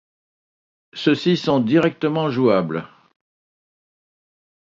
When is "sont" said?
1.37-1.59